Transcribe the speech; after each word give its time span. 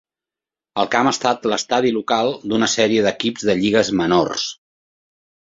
El 0.83 0.87
camp 0.95 1.09
ha 1.09 1.11
estat 1.15 1.45
l'estadi 1.51 1.91
local 1.97 2.33
d'una 2.53 2.71
sèrie 2.77 3.05
d'equips 3.09 3.47
de 3.51 3.57
lligues 3.61 3.93
menors. 4.03 4.49